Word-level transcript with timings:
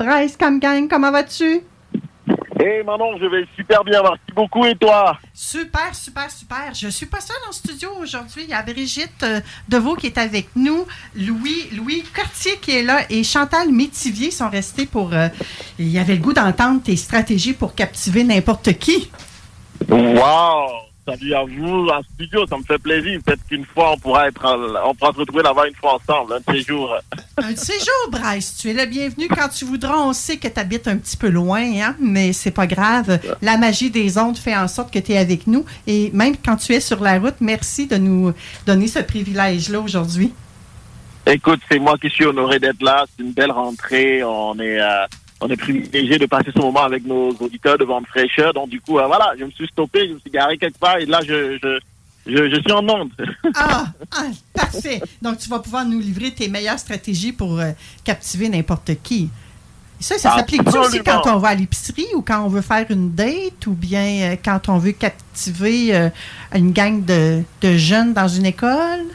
Bryce 0.00 0.34
Camgang, 0.38 0.88
comment 0.88 1.10
vas-tu? 1.10 1.60
Hey 2.58 2.82
Manon, 2.82 3.18
je 3.20 3.26
vais 3.26 3.46
super 3.54 3.84
bien, 3.84 4.00
merci 4.02 4.32
beaucoup 4.34 4.64
et 4.64 4.74
toi? 4.74 5.18
Super, 5.34 5.94
super, 5.94 6.30
super. 6.30 6.72
Je 6.72 6.88
suis 6.88 7.04
pas 7.04 7.20
seule 7.20 7.36
en 7.46 7.52
studio 7.52 7.90
aujourd'hui. 8.00 8.44
Il 8.44 8.48
y 8.48 8.54
a 8.54 8.62
Brigitte 8.62 9.22
euh, 9.22 9.40
Deveau 9.68 9.96
qui 9.96 10.06
est 10.06 10.16
avec 10.16 10.48
nous, 10.56 10.86
Louis, 11.14 11.68
Louis 11.76 12.02
Cartier 12.14 12.56
qui 12.62 12.78
est 12.78 12.82
là 12.82 13.02
et 13.10 13.22
Chantal 13.24 13.70
Métivier 13.70 14.30
sont 14.30 14.48
restés 14.48 14.86
pour. 14.86 15.12
euh, 15.12 15.28
il 15.78 15.88
y 15.88 15.98
avait 15.98 16.14
le 16.14 16.22
goût 16.22 16.32
d'entendre 16.32 16.82
tes 16.82 16.96
stratégies 16.96 17.52
pour 17.52 17.74
captiver 17.74 18.24
n'importe 18.24 18.72
qui. 18.78 19.10
Wow! 19.86 20.89
Salut 21.10 21.34
à 21.34 21.42
vous 21.42 21.88
en 21.88 22.02
studio, 22.14 22.46
ça 22.46 22.56
me 22.56 22.62
fait 22.62 22.78
plaisir. 22.78 23.18
Peut-être 23.24 23.44
qu'une 23.48 23.64
fois 23.64 23.92
on 23.94 23.98
pourra 23.98 24.28
être, 24.28 24.40
on 24.86 24.94
pourra 24.94 25.12
se 25.12 25.18
retrouver 25.18 25.42
là-bas 25.42 25.66
une 25.66 25.74
fois 25.74 25.96
ensemble, 25.96 26.34
un 26.34 26.38
de 26.38 26.56
ces 26.56 26.62
jours. 26.62 26.94
Un 27.42 27.52
de 27.52 27.58
ces 27.58 27.78
jours, 27.78 28.10
Bryce, 28.10 28.58
tu 28.58 28.68
es 28.68 28.74
le 28.74 28.84
bienvenu 28.84 29.26
quand 29.26 29.48
tu 29.48 29.64
voudras. 29.64 29.96
On 29.96 30.12
sait 30.12 30.36
que 30.36 30.46
tu 30.46 30.60
habites 30.60 30.86
un 30.86 30.98
petit 30.98 31.16
peu 31.16 31.30
loin, 31.30 31.62
hein, 31.62 31.96
mais 31.98 32.34
c'est 32.34 32.50
pas 32.50 32.66
grave. 32.66 33.18
La 33.40 33.56
magie 33.56 33.90
des 33.90 34.18
ondes 34.18 34.36
fait 34.36 34.54
en 34.54 34.68
sorte 34.68 34.92
que 34.92 34.98
tu 34.98 35.12
es 35.12 35.16
avec 35.16 35.46
nous. 35.46 35.64
Et 35.86 36.10
même 36.12 36.36
quand 36.36 36.56
tu 36.56 36.74
es 36.74 36.80
sur 36.80 37.00
la 37.00 37.18
route, 37.18 37.36
merci 37.40 37.86
de 37.86 37.96
nous 37.96 38.34
donner 38.66 38.88
ce 38.88 38.98
privilège-là 38.98 39.80
aujourd'hui. 39.80 40.34
Écoute, 41.26 41.60
c'est 41.70 41.78
moi 41.78 41.96
qui 41.96 42.10
suis 42.10 42.26
honoré 42.26 42.58
d'être 42.58 42.82
là. 42.82 43.04
C'est 43.16 43.22
une 43.22 43.32
belle 43.32 43.52
rentrée. 43.52 44.22
On 44.22 44.58
est, 44.58 44.80
euh, 44.80 45.06
on 45.40 45.48
est 45.48 45.56
privilégié 45.56 46.18
de 46.18 46.26
passer 46.26 46.50
ce 46.54 46.60
moment 46.60 46.82
avec 46.82 47.04
nos 47.04 47.30
auditeurs 47.32 47.78
de 47.78 47.84
vente 47.84 48.06
fraîcheur. 48.06 48.52
Donc 48.52 48.68
du 48.68 48.80
coup, 48.80 48.98
euh, 48.98 49.06
voilà, 49.06 49.32
je 49.38 49.44
me 49.44 49.50
suis 49.50 49.66
stoppé, 49.68 50.08
je 50.08 50.14
me 50.14 50.18
suis 50.18 50.30
garé 50.30 50.58
quelque 50.58 50.78
part 50.78 50.98
et 50.98 51.06
là, 51.06 51.20
je, 51.26 51.58
je, 51.62 51.78
je, 52.26 52.50
je 52.50 52.60
suis 52.60 52.72
en 52.72 52.86
onde. 52.88 53.10
Ah, 53.54 53.86
ah, 54.12 54.26
parfait. 54.54 55.00
Donc, 55.22 55.38
tu 55.38 55.48
vas 55.48 55.58
pouvoir 55.58 55.84
nous 55.84 55.98
livrer 55.98 56.30
tes 56.30 56.48
meilleures 56.48 56.78
stratégies 56.78 57.32
pour 57.32 57.58
euh, 57.58 57.70
captiver 58.04 58.48
n'importe 58.48 58.92
qui. 59.02 59.30
Et 59.98 60.02
ça, 60.02 60.18
ça 60.18 60.36
s'applique 60.36 60.66
aussi 60.66 61.00
quand 61.00 61.22
on 61.26 61.38
va 61.38 61.48
à 61.48 61.54
l'épicerie 61.54 62.06
ou 62.14 62.22
quand 62.22 62.44
on 62.44 62.48
veut 62.48 62.62
faire 62.62 62.86
une 62.90 63.12
date 63.14 63.66
ou 63.66 63.72
bien 63.72 64.32
euh, 64.32 64.36
quand 64.42 64.68
on 64.68 64.78
veut 64.78 64.92
captiver 64.92 66.10
une 66.54 66.72
gang 66.72 67.04
de, 67.04 67.42
de 67.60 67.76
jeunes 67.76 68.12
dans 68.12 68.28
une 68.28 68.46
école? 68.46 69.06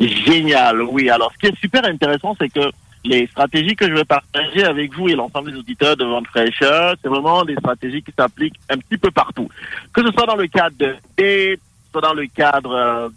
Génial, 0.00 0.82
oui. 0.82 1.10
Alors, 1.10 1.32
ce 1.32 1.38
qui 1.38 1.52
est 1.52 1.58
super 1.58 1.84
intéressant, 1.84 2.36
c'est 2.40 2.48
que 2.48 2.70
les 3.08 3.26
stratégies 3.26 3.74
que 3.74 3.88
je 3.88 3.94
vais 3.94 4.04
partager 4.04 4.64
avec 4.64 4.94
vous 4.94 5.08
et 5.08 5.14
l'ensemble 5.14 5.52
des 5.52 5.58
auditeurs 5.58 5.96
de 5.96 6.04
Vente 6.04 6.26
Fraîcheur, 6.26 6.94
c'est 7.02 7.08
vraiment 7.08 7.44
des 7.44 7.56
stratégies 7.56 8.02
qui 8.02 8.12
s'appliquent 8.16 8.60
un 8.68 8.76
petit 8.76 8.98
peu 8.98 9.10
partout. 9.10 9.48
Que 9.92 10.04
ce 10.04 10.12
soit 10.12 10.26
dans 10.26 10.36
le 10.36 10.46
cadre 10.46 10.76
de 10.76 10.94
date, 11.16 11.60
soit 11.90 12.02
dans 12.02 12.12
le 12.12 12.26
cadre 12.26 12.72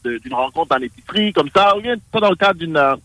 euh, 0.05 0.17
d'une 0.19 0.33
rencontre 0.33 0.75
en 0.75 0.79
épicerie, 0.79 1.33
comme 1.33 1.49
ça, 1.53 1.77
ou 1.77 1.81
bien 1.81 1.95
soit 2.09 2.21
dans 2.21 2.29
le 2.29 2.35
cadre 2.35 2.59
d'une 2.59 2.77
euh, 2.77 2.95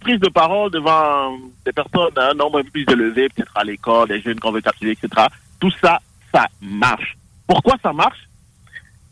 prise 0.00 0.20
de 0.20 0.28
parole 0.28 0.70
devant 0.70 1.36
des 1.64 1.72
personnes 1.72 2.12
un 2.16 2.34
nombre 2.34 2.60
un 2.60 2.62
peu 2.62 2.70
plus 2.70 2.86
élevé, 2.88 3.28
peut-être 3.28 3.56
à 3.56 3.64
l'école, 3.64 4.08
des 4.08 4.20
jeunes 4.20 4.38
qu'on 4.38 4.52
veut 4.52 4.60
captiver, 4.60 4.92
etc. 4.92 5.26
Tout 5.58 5.72
ça, 5.82 5.98
ça 6.32 6.46
marche. 6.60 7.16
Pourquoi 7.46 7.74
ça 7.82 7.92
marche? 7.92 8.28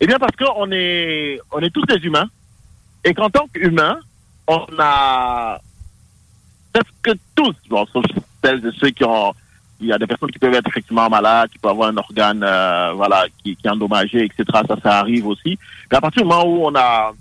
Eh 0.00 0.06
bien, 0.06 0.19
parce 0.19 0.37
qu'on 0.37 0.70
est, 0.70 1.41
on 1.50 1.58
est 1.60 1.70
tous 1.70 1.84
des 1.87 1.97
humains. 2.04 2.28
Et 3.04 3.14
qu'en 3.14 3.31
tant 3.31 3.47
qu'humains, 3.48 3.98
on 4.47 4.66
a 4.78 5.60
presque 6.81 7.19
tous, 7.34 7.54
bon, 7.69 7.87
sauf 7.92 8.04
celles 8.44 8.60
de 8.60 8.70
ceux 8.72 8.91
qui 8.91 9.04
ont, 9.04 9.32
il 9.81 9.87
y 9.88 9.92
a 9.92 9.98
des 9.98 10.06
personnes 10.06 10.31
qui 10.31 10.38
peuvent 10.38 10.54
être 10.54 10.69
effectivement 10.69 11.09
malades, 11.09 11.50
qui 11.50 11.59
peuvent 11.59 11.72
avoir 11.72 11.88
un 11.88 11.97
organe, 11.97 12.42
euh, 12.42 12.92
voilà, 12.94 13.26
qui, 13.42 13.56
qui 13.56 13.66
est 13.66 13.70
endommagé, 13.70 14.25
etc. 14.25 14.44
Ça, 14.69 14.76
ça 14.82 14.98
arrive 15.00 15.26
aussi. 15.26 15.59
Mais 15.91 15.97
à 15.98 16.00
partir 16.00 16.22
du 16.22 16.28
moment 16.28 16.44
où 16.47 16.66
on 16.66 16.75
a, 16.75 17.12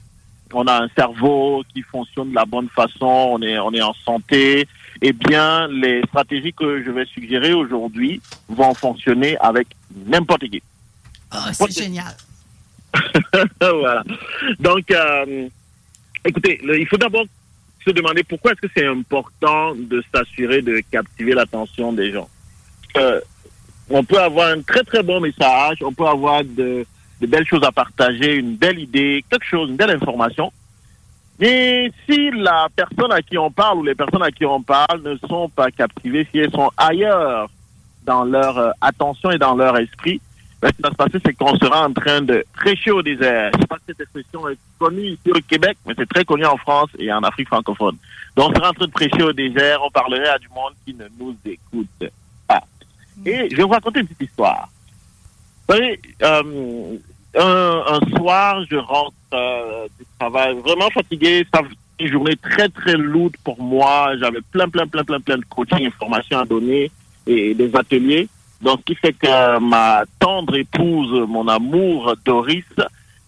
on 0.53 0.65
a 0.67 0.83
un 0.83 0.87
cerveau 0.95 1.63
qui 1.73 1.81
fonctionne 1.81 2.29
de 2.29 2.35
la 2.35 2.45
bonne 2.45 2.69
façon, 2.69 3.29
on 3.33 3.41
est, 3.41 3.59
on 3.59 3.71
est 3.73 3.81
en 3.81 3.93
santé, 4.05 4.67
eh 5.01 5.11
bien, 5.13 5.67
les 5.67 6.01
stratégies 6.07 6.53
que 6.53 6.83
je 6.83 6.91
vais 6.91 7.05
suggérer 7.05 7.53
aujourd'hui 7.53 8.21
vont 8.47 8.73
fonctionner 8.73 9.37
avec 9.39 9.67
n'importe 10.05 10.47
qui. 10.49 10.61
Ah, 11.31 11.51
c'est 11.53 11.71
génial. 11.83 12.15
voilà. 13.59 14.03
Donc, 14.59 14.89
euh, 14.91 15.49
écoutez, 16.23 16.61
le- 16.63 16.79
il 16.79 16.87
faut 16.87 16.95
d'abord 16.97 17.25
se 17.85 17.91
demander 17.91 18.23
pourquoi 18.23 18.51
est-ce 18.51 18.61
que 18.61 18.73
c'est 18.75 18.87
important 18.87 19.75
de 19.75 20.03
s'assurer 20.13 20.61
de 20.61 20.81
captiver 20.91 21.33
l'attention 21.33 21.93
des 21.93 22.11
gens. 22.11 22.27
Euh, 22.97 23.21
on 23.89 24.03
peut 24.03 24.19
avoir 24.19 24.49
un 24.49 24.61
très 24.61 24.83
très 24.83 25.03
bon 25.03 25.19
message, 25.21 25.77
on 25.81 25.93
peut 25.93 26.07
avoir 26.07 26.43
de, 26.43 26.85
de 27.21 27.27
belles 27.27 27.45
choses 27.45 27.63
à 27.63 27.71
partager, 27.71 28.35
une 28.35 28.55
belle 28.55 28.79
idée, 28.79 29.23
quelque 29.29 29.45
chose, 29.45 29.69
une 29.69 29.75
belle 29.75 29.91
information. 29.91 30.51
Mais 31.39 31.91
si 32.07 32.31
la 32.31 32.67
personne 32.75 33.11
à 33.11 33.21
qui 33.21 33.37
on 33.37 33.51
parle 33.51 33.79
ou 33.79 33.83
les 33.83 33.95
personnes 33.95 34.23
à 34.23 34.31
qui 34.31 34.45
on 34.45 34.61
parle 34.61 35.01
ne 35.03 35.17
sont 35.27 35.49
pas 35.49 35.69
captivées, 35.69 36.27
si 36.31 36.39
elles 36.39 36.51
sont 36.51 36.71
ailleurs 36.77 37.49
dans 38.05 38.23
leur 38.23 38.57
euh, 38.57 38.71
attention 38.81 39.31
et 39.31 39.37
dans 39.37 39.55
leur 39.55 39.77
esprit, 39.77 40.21
ce 40.69 40.75
qui 40.75 40.81
va 40.81 40.89
se 40.89 40.95
passer, 40.95 41.17
c'est 41.25 41.33
qu'on 41.33 41.55
sera 41.57 41.87
en 41.87 41.93
train 41.93 42.21
de 42.21 42.45
prêcher 42.53 42.91
au 42.91 43.01
désert. 43.01 43.51
Je 43.53 43.61
sais 43.61 43.67
pas 43.67 43.77
si 43.77 43.85
cette 43.87 44.01
expression 44.01 44.47
est 44.49 44.57
connue 44.79 45.07
ici 45.07 45.31
au 45.31 45.39
Québec, 45.47 45.77
mais 45.85 45.93
c'est 45.97 46.09
très 46.09 46.25
connu 46.25 46.45
en 46.45 46.57
France 46.57 46.89
et 46.97 47.11
en 47.11 47.21
Afrique 47.23 47.47
francophone. 47.47 47.97
Donc, 48.35 48.51
on 48.51 48.55
sera 48.55 48.69
en 48.69 48.73
train 48.73 48.87
de 48.87 48.91
prêcher 48.91 49.23
au 49.23 49.33
désert, 49.33 49.79
on 49.83 49.91
parlerait 49.91 50.29
à 50.29 50.37
du 50.37 50.47
monde 50.49 50.73
qui 50.85 50.93
ne 50.93 51.05
nous 51.19 51.35
écoute 51.45 52.11
pas. 52.47 52.63
Et 53.25 53.49
je 53.49 53.55
vais 53.55 53.63
vous 53.63 53.69
raconter 53.69 53.99
une 54.01 54.07
petite 54.07 54.29
histoire. 54.29 54.69
Vous 55.67 55.75
savez, 55.75 55.99
euh, 56.21 56.97
un, 57.37 57.83
un 57.87 58.17
soir, 58.17 58.63
je 58.69 58.75
rentre 58.75 59.13
euh, 59.33 59.87
du 59.99 60.05
travail 60.19 60.55
vraiment 60.59 60.89
fatigué. 60.89 61.45
Ça 61.53 61.61
une 61.99 62.11
journée 62.11 62.35
très, 62.35 62.69
très 62.69 62.93
lourde 62.93 63.35
pour 63.43 63.61
moi. 63.61 64.11
J'avais 64.19 64.41
plein, 64.51 64.67
plein, 64.69 64.87
plein, 64.87 65.03
plein, 65.03 65.19
plein 65.19 65.37
de 65.37 65.45
coaching, 65.45 65.85
informations 65.85 66.39
à 66.39 66.45
donner 66.45 66.91
et 67.27 67.53
des 67.53 67.75
ateliers. 67.75 68.27
Donc, 68.61 68.79
ce 68.79 68.85
qui 68.85 68.95
fait 68.95 69.13
que 69.13 69.59
ma 69.59 70.03
tendre 70.19 70.55
épouse, 70.55 71.27
mon 71.27 71.47
amour, 71.47 72.15
Doris, 72.25 72.63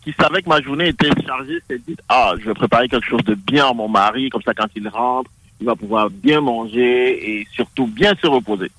qui 0.04 0.14
savait 0.14 0.42
que 0.42 0.50
ma 0.50 0.62
journée 0.62 0.90
était 0.90 1.10
chargée, 1.26 1.60
s'est 1.70 1.82
dit, 1.86 1.96
ah, 2.08 2.34
je 2.40 2.46
vais 2.46 2.54
préparer 2.54 2.88
quelque 2.88 3.08
chose 3.08 3.24
de 3.24 3.36
bien 3.36 3.68
à 3.70 3.74
mon 3.74 3.90
mari, 3.90 4.30
comme 4.30 4.42
ça, 4.42 4.54
quand 4.54 4.68
il 4.76 4.88
rentre, 4.88 5.30
il 5.60 5.66
va 5.66 5.76
pouvoir 5.76 6.10
bien 6.10 6.40
manger 6.40 7.40
et 7.40 7.48
surtout 7.54 7.88
bien 7.88 8.14
se 8.22 8.28
reposer. 8.28 8.72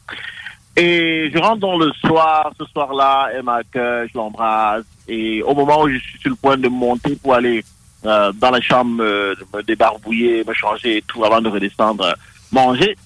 Et 0.76 1.30
je 1.34 1.38
rentre 1.38 1.58
dans 1.58 1.76
le 1.76 1.92
soir, 1.94 2.52
ce 2.58 2.64
soir-là, 2.66 3.30
elle 3.34 3.42
m'accueille, 3.42 4.08
je 4.12 4.16
l'embrasse. 4.16 4.84
Et 5.08 5.42
au 5.42 5.54
moment 5.54 5.82
où 5.82 5.88
je 5.88 5.98
suis 5.98 6.18
sur 6.20 6.30
le 6.30 6.36
point 6.36 6.56
de 6.56 6.68
monter 6.68 7.16
pour 7.16 7.34
aller 7.34 7.64
euh, 8.06 8.32
dans 8.34 8.50
la 8.50 8.60
chambre, 8.60 9.02
euh, 9.02 9.34
me 9.52 9.62
débarbouiller, 9.62 10.44
me 10.44 10.54
changer 10.54 10.98
et 10.98 11.02
tout 11.02 11.24
avant 11.24 11.40
de 11.40 11.48
redescendre 11.48 12.14
manger, 12.52 12.96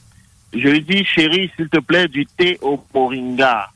je 0.52 0.68
lui 0.68 0.82
dis, 0.82 1.04
chérie, 1.04 1.50
s'il 1.56 1.68
te 1.68 1.78
plaît, 1.78 2.08
du 2.08 2.26
thé 2.26 2.58
au 2.60 2.82
moringa. 2.94 3.68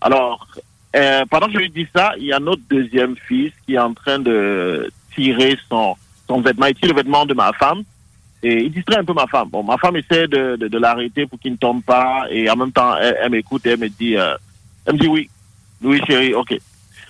Alors, 0.00 0.46
euh, 0.94 1.24
pendant 1.28 1.46
que 1.46 1.54
je 1.54 1.58
lui 1.58 1.70
dis 1.70 1.86
ça, 1.94 2.12
il 2.18 2.26
y 2.26 2.32
a 2.32 2.38
notre 2.38 2.62
deuxième 2.70 3.16
fils 3.16 3.52
qui 3.64 3.74
est 3.74 3.78
en 3.78 3.92
train 3.92 4.18
de 4.18 4.90
tirer 5.14 5.58
son, 5.68 5.96
vêtement. 6.40 6.66
Il 6.66 6.74
tire 6.74 6.90
le 6.90 6.94
vêtement 6.94 7.26
de 7.26 7.34
ma 7.34 7.52
femme 7.52 7.82
et 8.42 8.64
il 8.64 8.70
distrait 8.70 8.98
un 8.98 9.04
peu 9.04 9.12
ma 9.12 9.26
femme. 9.26 9.48
Bon, 9.48 9.62
ma 9.62 9.78
femme 9.78 9.96
essaie 9.96 10.28
de, 10.28 10.78
l'arrêter 10.78 11.26
pour 11.26 11.38
qu'il 11.40 11.52
ne 11.52 11.56
tombe 11.56 11.82
pas 11.82 12.26
et 12.30 12.48
en 12.48 12.56
même 12.56 12.72
temps, 12.72 12.96
elle, 12.96 13.16
elle 13.22 13.30
m'écoute 13.30 13.66
et 13.66 13.70
elle 13.70 13.80
me 13.80 13.88
dit, 13.88 14.16
euh, 14.16 14.36
elle 14.86 14.94
me 14.94 14.98
dit 14.98 15.08
oui, 15.08 15.28
oui 15.82 16.00
chérie, 16.06 16.34
ok. 16.34 16.56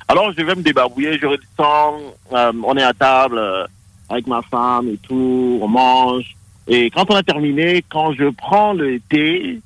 Alors 0.08 0.32
je 0.32 0.42
vais 0.42 0.54
me 0.54 0.62
débarbouiller, 0.62 1.18
je 1.18 1.26
redescends, 1.26 1.98
euh, 2.32 2.52
on 2.64 2.76
est 2.76 2.82
à 2.82 2.94
table 2.94 3.38
euh, 3.38 3.66
avec 4.08 4.26
ma 4.26 4.40
femme 4.42 4.88
et 4.88 4.98
tout, 4.98 5.58
on 5.60 5.68
mange. 5.68 6.36
Et 6.68 6.90
quand 6.90 7.10
on 7.10 7.14
a 7.14 7.22
terminé, 7.22 7.84
quand 7.88 8.12
je 8.12 8.28
prends 8.30 8.72
le 8.72 8.98
thé, 9.00 9.60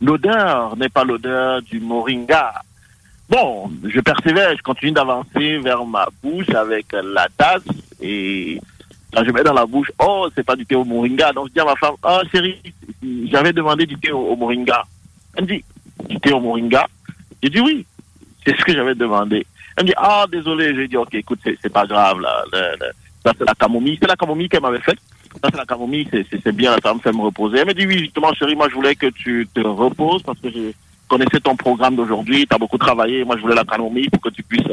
l'odeur 0.00 0.76
n'est 0.76 0.88
pas 0.88 1.04
l'odeur 1.04 1.62
du 1.62 1.80
moringa. 1.80 2.52
Bon, 3.28 3.70
je 3.82 4.00
persévère, 4.00 4.56
je 4.56 4.62
continue 4.62 4.92
d'avancer 4.92 5.58
vers 5.58 5.84
ma 5.84 6.06
bouche 6.22 6.50
avec 6.50 6.86
la 6.92 7.28
tasse 7.36 7.62
et 8.00 8.60
quand 9.12 9.24
je 9.24 9.30
mets 9.30 9.42
dans 9.42 9.52
la 9.52 9.66
bouche, 9.66 9.90
oh, 9.98 10.28
c'est 10.34 10.44
pas 10.44 10.56
du 10.56 10.66
thé 10.66 10.74
au 10.74 10.84
moringa. 10.84 11.32
Donc 11.32 11.48
je 11.48 11.52
dis 11.52 11.60
à 11.60 11.64
ma 11.64 11.76
femme, 11.76 11.94
oh 12.02 12.20
chérie, 12.30 12.60
j'avais 13.30 13.52
demandé 13.52 13.86
du 13.86 13.96
thé 13.96 14.12
au, 14.12 14.36
moringa. 14.36 14.84
Elle 15.34 15.44
me 15.44 15.48
dit, 15.48 15.64
du 16.08 16.20
thé 16.20 16.32
au 16.32 16.40
moringa? 16.40 16.86
J'ai 17.42 17.50
dit 17.50 17.60
oui, 17.60 17.84
c'est 18.44 18.56
ce 18.56 18.64
que 18.64 18.72
j'avais 18.72 18.94
demandé. 18.94 19.46
Elle 19.76 19.84
me 19.84 19.88
dit, 19.88 19.94
ah 19.96 20.26
désolé, 20.30 20.74
j'ai 20.74 20.88
dit, 20.88 20.96
ok, 20.96 21.14
écoute, 21.14 21.40
c'est 21.44 21.72
pas 21.72 21.86
grave 21.86 22.20
là. 22.20 22.44
Ça 23.24 23.32
c'est 23.38 23.44
la 23.46 23.54
camomille, 23.54 23.98
c'est 24.00 24.08
la 24.08 24.16
camomille 24.16 24.48
qu'elle 24.48 24.62
m'avait 24.62 24.80
faite. 24.80 24.98
Ça 25.42 25.48
c'est 25.50 25.56
la 25.56 25.64
camomille, 25.64 26.06
c'est- 26.10 26.52
bien, 26.52 26.76
ça 26.82 26.92
me 26.94 27.00
fait 27.00 27.12
me 27.12 27.22
reposer. 27.22 27.58
Elle 27.58 27.66
me 27.68 27.74
dit, 27.74 27.86
oui, 27.86 27.98
justement 28.00 28.32
chérie, 28.34 28.54
moi 28.56 28.68
je 28.68 28.74
voulais 28.74 28.94
que 28.94 29.06
tu 29.06 29.48
te 29.54 29.60
reposes 29.60 30.22
parce 30.22 30.38
que 30.40 30.50
je 30.50 30.72
connaissais 31.08 31.40
ton 31.40 31.56
programme 31.56 31.96
d'aujourd'hui, 31.96 32.46
tu 32.46 32.54
as 32.54 32.58
beaucoup 32.58 32.78
travaillé, 32.78 33.24
moi 33.24 33.36
je 33.36 33.42
voulais 33.42 33.54
la 33.54 33.64
camomille 33.64 34.08
pour 34.10 34.20
que 34.20 34.28
tu 34.30 34.42
puisses 34.42 34.66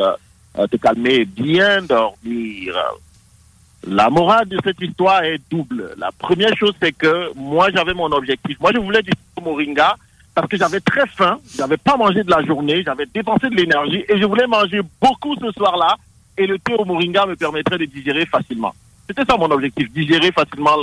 euh, 0.57 0.67
te 0.67 0.77
calmer 0.77 1.15
et 1.15 1.25
bien 1.25 1.81
dormir. 1.81 2.75
La 3.87 4.09
morale 4.09 4.47
de 4.49 4.59
cette 4.63 4.81
histoire 4.81 5.23
est 5.23 5.39
double. 5.49 5.93
La 5.97 6.11
première 6.11 6.55
chose, 6.57 6.73
c'est 6.81 6.91
que 6.91 7.31
moi, 7.35 7.69
j'avais 7.73 7.93
mon 7.93 8.11
objectif. 8.11 8.59
Moi, 8.59 8.71
je 8.73 8.79
voulais 8.79 9.01
du 9.01 9.11
moringa 9.41 9.95
parce 10.35 10.47
que 10.49 10.57
j'avais 10.57 10.81
très 10.81 11.07
faim, 11.07 11.39
j'avais 11.57 11.77
pas 11.77 11.95
mangé 11.95 12.23
de 12.23 12.29
la 12.29 12.43
journée, 12.43 12.83
j'avais 12.85 13.05
dépensé 13.05 13.49
de 13.49 13.55
l'énergie 13.55 14.03
et 14.09 14.17
je 14.19 14.25
voulais 14.25 14.47
manger 14.47 14.81
beaucoup 15.01 15.33
ce 15.35 15.49
soir-là 15.53 15.95
et 16.39 16.47
le 16.47 16.57
thé 16.57 16.73
au 16.73 16.85
moringa 16.85 17.25
me 17.25 17.35
permettrait 17.35 17.77
de 17.77 17.85
digérer 17.85 18.25
facilement. 18.25 18.73
C'était 19.07 19.25
ça 19.25 19.35
mon 19.37 19.51
objectif, 19.51 19.91
digérer 19.91 20.31
facilement 20.31 20.75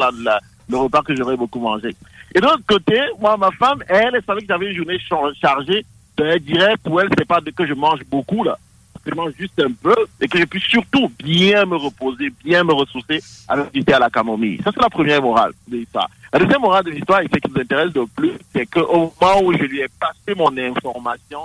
le 0.68 0.76
repas 0.76 1.02
que 1.02 1.16
j'aurais 1.16 1.36
beaucoup 1.36 1.60
mangé. 1.60 1.96
Et 2.34 2.40
de 2.40 2.44
l'autre 2.44 2.66
côté, 2.68 3.00
moi, 3.18 3.36
ma 3.36 3.50
femme, 3.52 3.82
elle, 3.88 4.14
elle 4.14 4.22
savait 4.24 4.40
que 4.42 4.46
j'avais 4.48 4.70
une 4.70 4.76
journée 4.76 4.98
char- 4.98 5.34
chargée. 5.40 5.84
Elle 6.18 6.40
dirait, 6.40 6.76
pour 6.82 7.00
elle, 7.00 7.08
c'est 7.16 7.24
pas 7.26 7.40
que 7.40 7.66
je 7.66 7.74
mange 7.74 8.00
beaucoup, 8.10 8.44
là. 8.44 8.58
Je 9.06 9.14
mange 9.14 9.32
juste 9.38 9.60
un 9.60 9.70
peu 9.70 9.94
et 10.20 10.26
que 10.26 10.38
je 10.38 10.44
puisse 10.44 10.64
surtout 10.64 11.10
bien 11.18 11.64
me 11.64 11.76
reposer, 11.76 12.32
bien 12.44 12.64
me 12.64 12.72
ressourcer 12.72 13.22
avec 13.46 13.72
du 13.72 13.84
thé 13.84 13.92
à 13.94 14.00
la 14.00 14.10
camomille. 14.10 14.60
Ça, 14.64 14.72
c'est 14.74 14.82
la 14.82 14.90
première 14.90 15.22
morale 15.22 15.52
de 15.68 15.76
l'histoire. 15.76 16.10
La 16.32 16.40
deuxième 16.40 16.60
morale 16.60 16.84
de 16.84 16.90
l'histoire, 16.90 17.20
et 17.20 17.28
ce 17.32 17.38
qui 17.38 17.48
nous 17.48 17.60
intéresse 17.60 17.94
le 17.94 18.06
plus, 18.06 18.32
c'est 18.52 18.66
qu'au 18.66 19.12
moment 19.20 19.42
où 19.44 19.52
je 19.52 19.62
lui 19.62 19.80
ai 19.80 19.86
passé 20.00 20.36
mon 20.36 20.54
information, 20.58 21.42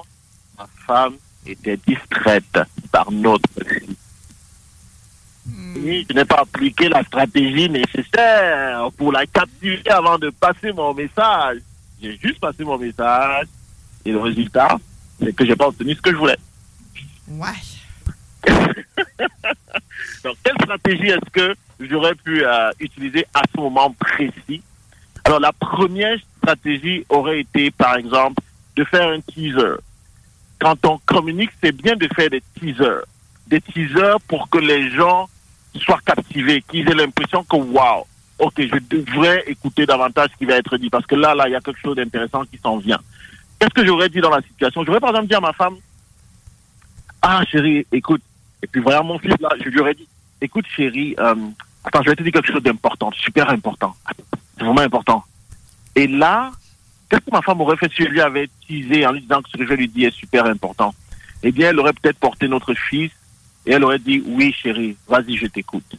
ma 0.58 0.66
femme 0.88 1.14
était 1.46 1.78
distraite 1.86 2.60
par 2.92 3.12
notre 3.12 3.48
je 5.76 6.14
n'ai 6.14 6.26
pas 6.26 6.42
appliqué 6.42 6.90
la 6.90 7.04
stratégie 7.04 7.70
nécessaire 7.70 8.90
pour 8.98 9.12
la 9.12 9.26
capturer 9.26 9.82
avant 9.90 10.18
de 10.18 10.30
passer 10.30 10.72
mon 10.72 10.94
message. 10.94 11.58
J'ai 12.02 12.18
juste 12.22 12.40
passé 12.40 12.64
mon 12.64 12.78
message 12.78 13.48
et 14.06 14.12
le 14.12 14.20
résultat, 14.20 14.78
c'est 15.20 15.36
que 15.36 15.46
j'ai 15.46 15.56
pas 15.56 15.68
obtenu 15.68 15.94
ce 15.94 16.02
que 16.02 16.12
je 16.12 16.16
voulais. 16.16 16.38
Ouais. 17.30 17.50
Donc, 20.24 20.36
quelle 20.44 20.56
stratégie 20.62 21.10
est-ce 21.10 21.30
que 21.32 21.56
j'aurais 21.80 22.16
pu 22.16 22.44
euh, 22.44 22.72
utiliser 22.80 23.26
à 23.34 23.42
ce 23.54 23.60
moment 23.60 23.92
précis? 23.92 24.62
Alors, 25.24 25.40
la 25.40 25.52
première 25.52 26.18
stratégie 26.38 27.06
aurait 27.10 27.42
été, 27.42 27.72
par 27.72 27.96
exemple, 27.96 28.42
de 28.76 28.84
faire 28.84 29.10
un 29.10 29.22
teaser. 29.22 29.76
Quand 30.60 30.86
on 30.86 30.98
communique, 31.06 31.52
c'est 31.64 31.72
bien 31.72 31.96
de 31.96 32.08
faire 32.16 32.30
des 32.30 32.42
teasers. 32.60 33.04
Des 33.48 33.62
teasers 33.62 34.20
pour 34.28 34.50
que 34.50 34.58
les 34.58 34.92
gens 34.92 35.30
soient 35.80 36.00
captivés, 36.06 36.64
qu'ils 36.68 36.90
aient 36.90 36.96
l'impression 36.96 37.44
que, 37.44 37.56
waouh, 37.56 38.04
ok, 38.40 38.54
je 38.58 38.80
devrais 38.90 39.44
écouter 39.48 39.86
davantage 39.86 40.30
ce 40.34 40.38
qui 40.38 40.46
va 40.46 40.56
être 40.56 40.78
dit, 40.78 40.90
parce 40.90 41.06
que 41.06 41.16
là, 41.16 41.34
là, 41.34 41.48
il 41.48 41.52
y 41.52 41.56
a 41.56 41.62
quelque 41.62 41.80
chose 41.80 41.96
d'intéressant 41.96 42.44
qui 42.46 42.58
s'en 42.58 42.78
vient. 42.78 43.00
Qu'est-ce 43.60 43.74
que 43.74 43.86
j'aurais 43.86 44.10
dit 44.10 44.20
dans 44.20 44.32
la 44.32 44.42
situation? 44.42 44.84
J'aurais, 44.84 45.00
par 45.00 45.12
exemple, 45.12 45.28
dit 45.28 45.36
à 45.36 45.40
ma 45.40 45.54
femme, 45.54 45.76
ah, 47.22 47.44
chérie, 47.50 47.86
écoute, 47.92 48.22
et 48.64 48.68
puis 48.68 48.82
voilà 48.82 49.02
mon 49.04 49.20
fils 49.20 49.36
là, 49.40 49.50
je 49.64 49.70
lui 49.70 49.80
aurais 49.80 49.94
dit, 49.94 50.08
écoute 50.42 50.66
chérie, 50.76 51.16
euh, 51.20 51.36
attends, 51.84 52.02
je 52.04 52.10
vais 52.10 52.16
te 52.16 52.24
dire 52.24 52.32
quelque 52.32 52.52
chose 52.52 52.64
d'important, 52.64 53.12
super 53.12 53.50
important. 53.50 53.96
C'est 54.58 54.64
vraiment 54.64 54.82
important. 54.82 55.24
Et 55.96 56.08
là, 56.08 56.52
qu'est-ce 57.10 57.22
que 57.22 57.32
ma 57.32 57.42
femme 57.42 57.62
aurait 57.62 57.78
fait 57.78 57.92
si 57.94 58.04
je 58.04 58.10
lui 58.10 58.22
avais 58.22 58.50
teasé 58.68 59.06
en 59.06 59.12
lui 59.12 59.22
disant 59.22 59.42
que 59.42 59.50
ce 59.52 59.58
que 59.58 59.68
je 59.68 59.74
lui 59.74 59.88
dis 59.88 60.06
est 60.06 60.16
super 60.16 60.46
important? 60.46 60.94
Eh 61.44 61.52
bien, 61.52 61.70
elle 61.70 61.80
aurait 61.80 61.94
peut-être 61.94 62.18
porté 62.18 62.48
notre 62.48 62.74
fils 62.74 63.12
et 63.66 63.72
elle 63.74 63.84
aurait 63.84 64.00
dit, 64.00 64.24
oui 64.26 64.54
chérie, 64.54 64.96
vas-y, 65.08 65.38
je 65.38 65.48
t'écoute. 65.48 65.96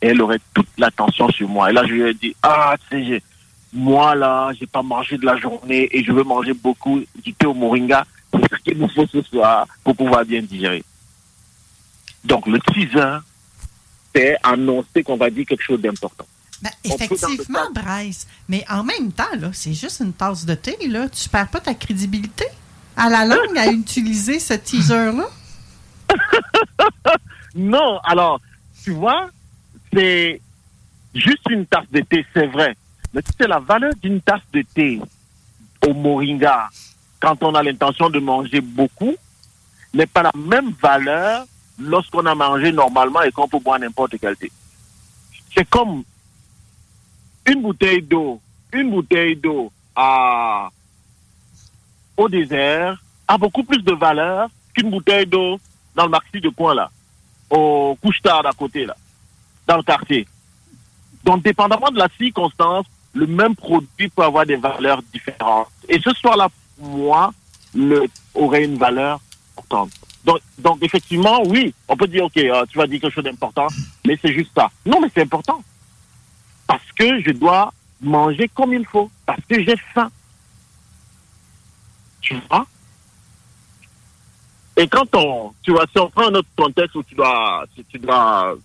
Et 0.00 0.08
elle 0.08 0.20
aurait 0.20 0.40
toute 0.52 0.68
l'attention 0.78 1.28
sur 1.30 1.48
moi. 1.48 1.70
Et 1.70 1.72
là, 1.72 1.84
je 1.86 1.92
lui 1.92 2.02
ai 2.02 2.14
dit, 2.14 2.34
ah, 2.42 2.74
tu 2.90 3.04
sais, 3.04 3.22
moi 3.72 4.14
là, 4.14 4.52
j'ai 4.58 4.66
pas 4.66 4.82
mangé 4.82 5.16
de 5.16 5.24
la 5.24 5.36
journée 5.36 5.88
et 5.90 6.04
je 6.04 6.12
veux 6.12 6.24
manger 6.24 6.52
beaucoup 6.52 7.00
du 7.22 7.32
thé 7.32 7.46
au 7.46 7.54
moringa. 7.54 8.04
C'est 8.32 8.56
ce 8.56 8.62
qu'il 8.62 8.78
nous 8.78 8.88
faut 8.88 9.06
ce 9.06 9.22
soir 9.22 9.66
pour 9.84 9.96
pouvoir 9.96 10.24
bien 10.24 10.42
digérer. 10.42 10.84
Donc, 12.24 12.46
le 12.46 12.58
teaser, 12.60 13.18
c'est 14.14 14.36
annoncer 14.42 15.02
qu'on 15.02 15.16
va 15.16 15.30
dire 15.30 15.46
quelque 15.46 15.62
chose 15.62 15.80
d'important. 15.80 16.26
Ben, 16.62 16.70
effectivement, 16.84 17.70
Bryce. 17.74 18.26
Mais 18.48 18.64
en 18.70 18.84
même 18.84 19.10
temps, 19.12 19.24
là, 19.38 19.50
c'est 19.52 19.74
juste 19.74 20.00
une 20.00 20.12
tasse 20.12 20.44
de 20.44 20.54
thé, 20.54 20.76
là. 20.88 21.08
Tu 21.08 21.28
perds 21.28 21.48
pas 21.48 21.60
ta 21.60 21.74
crédibilité 21.74 22.44
à 22.96 23.10
la 23.10 23.24
longue 23.24 23.58
à 23.58 23.66
utiliser 23.72 24.38
ce 24.38 24.54
teaser-là. 24.54 25.28
Non, 27.54 27.98
alors, 28.04 28.40
tu 28.82 28.92
vois, 28.92 29.28
c'est 29.92 30.40
juste 31.14 31.48
une 31.50 31.66
tasse 31.66 31.90
de 31.92 32.00
thé, 32.00 32.24
c'est 32.32 32.46
vrai. 32.46 32.74
Mais 33.12 33.22
tu 33.22 33.30
sais, 33.38 33.46
la 33.46 33.58
valeur 33.58 33.92
d'une 34.02 34.20
tasse 34.20 34.40
de 34.52 34.62
thé 34.74 35.00
au 35.86 35.92
moringa, 35.92 36.68
quand 37.20 37.42
on 37.42 37.54
a 37.54 37.62
l'intention 37.62 38.08
de 38.08 38.18
manger 38.20 38.60
beaucoup, 38.60 39.14
n'est 39.92 40.06
pas 40.06 40.22
la 40.22 40.32
même 40.34 40.72
valeur 40.80 41.44
lorsqu'on 41.78 42.24
a 42.24 42.34
mangé 42.34 42.72
normalement 42.72 43.22
et 43.22 43.30
qu'on 43.30 43.48
peut 43.48 43.58
boire 43.58 43.78
n'importe 43.78 44.14
quel 44.18 44.36
thé. 44.36 44.50
C'est 45.54 45.68
comme 45.68 46.02
une 47.46 47.60
bouteille 47.60 48.02
d'eau, 48.02 48.40
une 48.72 49.02
à, 49.94 50.70
au 52.16 52.28
désert 52.28 53.02
a 53.28 53.36
beaucoup 53.36 53.62
plus 53.62 53.82
de 53.82 53.92
valeur 53.92 54.48
qu'une 54.74 54.90
bouteille 54.90 55.26
d'eau 55.26 55.60
dans 55.94 56.04
le 56.04 56.10
maxi 56.10 56.40
de 56.40 56.48
coin 56.48 56.74
là, 56.74 56.90
au 57.50 57.96
couche-tard 58.00 58.42
d'à 58.42 58.52
côté 58.52 58.86
là, 58.86 58.96
dans 59.66 59.76
le 59.76 59.82
quartier. 59.82 60.26
Donc, 61.24 61.42
dépendamment 61.42 61.90
de 61.90 61.98
la 61.98 62.08
circonstance, 62.18 62.86
le 63.14 63.26
même 63.26 63.54
produit 63.54 64.08
peut 64.08 64.22
avoir 64.22 64.46
des 64.46 64.56
valeurs 64.56 65.02
différentes. 65.12 65.68
Et 65.88 66.00
ce 66.00 66.10
soir-là, 66.10 66.48
pour 66.78 66.88
moi, 66.88 67.32
le, 67.74 68.06
aurait 68.34 68.64
une 68.64 68.76
valeur 68.76 69.20
importante. 69.56 69.90
Donc, 70.24 70.38
donc, 70.58 70.78
effectivement, 70.82 71.42
oui, 71.46 71.74
on 71.88 71.96
peut 71.96 72.06
dire, 72.06 72.24
OK, 72.24 72.36
euh, 72.36 72.64
tu 72.70 72.78
vas 72.78 72.86
dire 72.86 73.00
quelque 73.00 73.14
chose 73.14 73.24
d'important, 73.24 73.66
mais 74.06 74.18
c'est 74.20 74.32
juste 74.32 74.50
ça. 74.54 74.70
Non, 74.86 75.00
mais 75.00 75.08
c'est 75.14 75.22
important. 75.22 75.62
Parce 76.66 76.90
que 76.96 77.20
je 77.22 77.32
dois 77.32 77.72
manger 78.00 78.48
comme 78.48 78.72
il 78.72 78.84
faut, 78.86 79.10
parce 79.26 79.40
que 79.48 79.62
j'ai 79.62 79.76
faim. 79.94 80.10
Tu 82.20 82.36
vois? 82.48 82.66
Et 84.82 84.88
quand 84.88 85.06
on, 85.14 85.52
tu 85.62 85.70
vois, 85.70 85.86
si 85.92 86.00
on 86.00 86.10
prend 86.10 86.26
un 86.26 86.34
autre 86.34 86.48
contexte 86.56 86.96
où 86.96 87.04
tu 87.04 87.14
dois, 87.14 87.64
tu, 87.88 87.98
dois, 88.00 88.56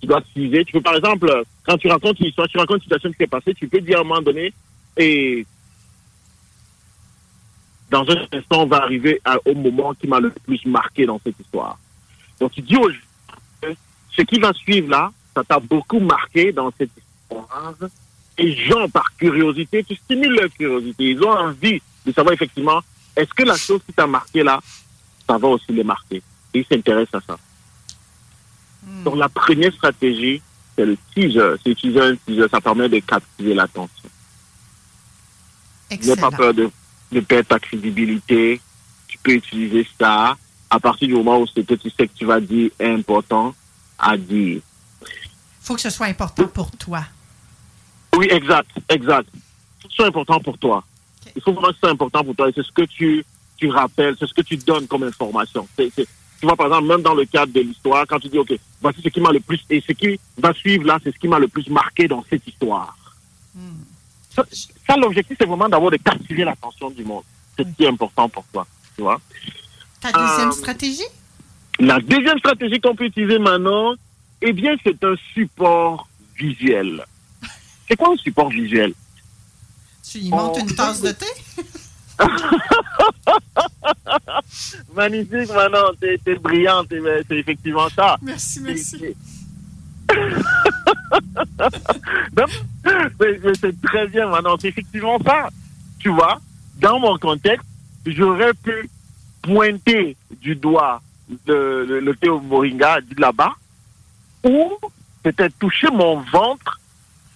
tu 0.00 0.06
dois 0.06 0.20
tu 0.32 0.72
peux 0.72 0.80
par 0.80 0.94
exemple, 0.94 1.42
quand 1.66 1.76
tu 1.76 1.88
racontes 1.88 2.20
une 2.20 2.26
histoire, 2.26 2.46
tu 2.46 2.58
racontes 2.58 2.76
une 2.76 2.82
situation 2.82 3.10
qui 3.10 3.16
s'est 3.16 3.26
passée, 3.26 3.54
tu 3.54 3.66
peux 3.66 3.80
dire 3.80 3.98
à 3.98 4.00
un 4.02 4.04
moment 4.04 4.22
donné, 4.22 4.52
et 4.96 5.44
dans 7.90 8.08
un 8.08 8.16
instant, 8.32 8.62
on 8.62 8.66
va 8.66 8.84
arriver 8.84 9.20
au 9.46 9.54
moment 9.54 9.94
qui 9.94 10.06
m'a 10.06 10.20
le 10.20 10.30
plus 10.30 10.64
marqué 10.64 11.06
dans 11.06 11.20
cette 11.24 11.40
histoire. 11.40 11.76
Donc 12.38 12.52
tu 12.52 12.62
dis 12.62 12.76
aux 12.76 12.90
gens, 12.90 13.74
ce 14.16 14.22
qui 14.22 14.38
va 14.38 14.52
suivre 14.52 14.90
là, 14.90 15.10
ça 15.34 15.42
t'a 15.42 15.58
beaucoup 15.58 15.98
marqué 15.98 16.52
dans 16.52 16.72
cette 16.78 16.90
histoire. 16.96 17.74
Et 18.38 18.52
gens, 18.52 18.88
par 18.88 19.16
curiosité, 19.16 19.82
tu 19.82 19.96
stimules 19.96 20.36
leur 20.36 20.50
curiosité. 20.50 21.10
Ils 21.10 21.22
ont 21.24 21.32
envie 21.32 21.82
de 22.06 22.12
savoir 22.12 22.32
effectivement, 22.32 22.80
est-ce 23.16 23.34
que 23.34 23.42
la 23.42 23.56
chose 23.56 23.80
qui 23.84 23.92
t'a 23.92 24.06
marqué 24.06 24.44
là, 24.44 24.60
ça 25.28 25.38
va 25.38 25.48
aussi 25.48 25.72
les 25.72 25.84
marquer. 25.84 26.22
Et 26.52 26.60
ils 26.60 26.66
s'intéressent 26.66 27.22
à 27.22 27.26
ça. 27.26 27.38
Donc 29.04 29.16
la 29.16 29.28
première 29.28 29.72
stratégie, 29.72 30.42
c'est 30.76 30.84
le 30.84 30.96
teaser. 31.14 31.54
C'est 31.62 31.70
utiliser 31.70 32.00
un 32.00 32.16
teaser, 32.16 32.46
ça 32.50 32.60
permet 32.60 32.88
de 32.88 32.98
captiver 32.98 33.54
l'attention. 33.54 34.10
N'aie 35.90 36.16
pas 36.16 36.30
peur 36.30 36.52
de, 36.52 36.70
de 37.12 37.20
perdre 37.20 37.48
ta 37.48 37.58
crédibilité. 37.58 38.60
Tu 39.06 39.18
peux 39.18 39.32
utiliser 39.32 39.86
ça 39.98 40.36
à 40.70 40.80
partir 40.80 41.08
du 41.08 41.14
moment 41.14 41.38
où 41.38 41.46
ce 41.46 41.60
que 41.60 41.74
tu 41.74 41.90
sais 41.90 42.08
que 42.08 42.14
tu 42.14 42.24
vas 42.24 42.40
dire 42.40 42.70
est 42.78 42.92
important 42.92 43.54
à 43.98 44.16
dire. 44.16 44.60
faut 45.60 45.74
que 45.74 45.80
ce 45.80 45.90
soit 45.90 46.06
important 46.06 46.46
pour 46.48 46.70
toi. 46.72 47.04
Oui, 48.16 48.26
exact, 48.30 48.70
exact. 48.88 49.28
C'est 49.96 50.04
important 50.04 50.40
pour 50.40 50.58
toi. 50.58 50.84
Il 51.36 51.42
faut 51.42 51.52
vraiment 51.52 51.68
que 51.68 51.76
c'est 51.82 51.90
important 51.90 52.24
pour 52.24 52.34
toi. 52.34 52.48
Et 52.48 52.52
c'est 52.54 52.64
ce 52.64 52.72
que 52.72 52.82
tu, 52.82 53.24
tu 53.56 53.68
rappelles, 53.70 54.16
c'est 54.18 54.26
ce 54.26 54.34
que 54.34 54.42
tu 54.42 54.56
donnes 54.56 54.86
comme 54.86 55.04
information. 55.04 55.66
Tu 55.76 55.92
vois, 56.42 56.56
par 56.56 56.66
exemple, 56.66 56.88
même 56.88 57.02
dans 57.02 57.14
le 57.14 57.24
cadre 57.24 57.52
de 57.52 57.60
l'histoire, 57.60 58.06
quand 58.06 58.18
tu 58.20 58.28
dis, 58.28 58.38
OK, 58.38 58.52
voici 58.82 59.00
ce 59.02 59.08
qui 59.08 59.20
m'a 59.20 59.30
le 59.32 59.40
plus, 59.40 59.60
et 59.70 59.80
ce 59.80 59.92
qui 59.92 60.18
va 60.36 60.52
suivre 60.52 60.84
là, 60.84 60.98
c'est 61.02 61.12
ce 61.14 61.18
qui 61.18 61.28
m'a 61.28 61.38
le 61.38 61.48
plus 61.48 61.68
marqué 61.68 62.06
dans 62.08 62.24
cette 62.28 62.46
histoire. 62.46 62.96
Ça, 64.34 64.44
ça, 64.86 64.96
l'objectif, 64.96 65.36
c'est 65.40 65.46
vraiment 65.46 65.68
d'avoir 65.68 65.90
de 65.92 65.96
captiver 65.96 66.44
l'attention 66.44 66.90
du 66.90 67.04
monde. 67.04 67.22
C'est 67.56 67.64
ce 67.64 67.72
qui 67.76 67.84
est 67.84 67.88
important 67.88 68.28
pour 68.28 68.44
toi. 68.52 68.66
Tu 68.96 69.02
vois? 69.02 69.20
Ta 70.00 70.10
deuxième 70.10 70.48
Euh, 70.48 70.52
stratégie? 70.52 71.04
La 71.78 72.00
deuxième 72.00 72.38
stratégie 72.38 72.80
qu'on 72.80 72.94
peut 72.96 73.04
utiliser 73.04 73.38
maintenant, 73.38 73.94
eh 74.42 74.52
bien, 74.52 74.74
c'est 74.82 75.02
un 75.04 75.14
support 75.32 76.08
visuel. 76.36 77.04
C'est 77.88 77.96
quoi 77.96 78.12
un 78.12 78.16
support 78.16 78.48
visuel? 78.50 78.92
Tu 80.10 80.18
y 80.18 80.30
montes 80.30 80.58
une 80.58 80.74
tasse 80.74 81.00
de 81.00 81.12
thé? 81.12 81.26
Magnifique, 84.94 85.52
Manon, 85.52 85.92
t'es 86.00 86.18
t'es 86.24 86.36
brillante, 86.36 86.86
c'est 87.28 87.36
effectivement 87.36 87.88
ça. 87.90 88.16
Merci, 88.22 88.60
C'est- 88.76 89.16
Non, 92.36 92.44
mais, 93.20 93.38
mais 93.42 93.52
c'est 93.60 93.80
très 93.82 94.06
bien, 94.08 94.28
Manon, 94.28 94.56
c'est 94.60 94.68
effectivement 94.68 95.18
ça. 95.24 95.48
Tu 95.98 96.08
vois, 96.10 96.38
dans 96.80 96.98
mon 97.00 97.16
contexte, 97.18 97.66
j'aurais 98.06 98.52
pu 98.54 98.88
pointer 99.42 100.16
du 100.40 100.54
doigt 100.56 101.00
le, 101.46 101.84
le, 101.86 102.00
le 102.00 102.14
thé 102.16 102.28
au 102.28 102.40
moringa 102.40 102.98
là-bas, 103.18 103.52
ou 104.44 104.72
peut-être 105.22 105.58
toucher 105.58 105.88
mon 105.90 106.20
ventre, 106.20 106.80